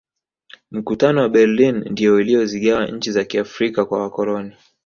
mkutano 0.71 1.21
wa 1.21 1.29
berlin 1.29 1.83
ndiyo 1.91 2.15
uliyozigawa 2.15 2.85
nchi 2.87 3.11
za 3.11 3.23
kiafrika 3.25 3.85
kwa 3.85 3.99
wakoloni 4.01 4.53